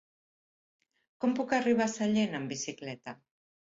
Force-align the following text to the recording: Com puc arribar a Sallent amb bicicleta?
Com 1.23 1.35
puc 1.41 1.53
arribar 1.57 1.87
a 1.87 1.93
Sallent 1.99 2.35
amb 2.39 2.55
bicicleta? 2.55 3.15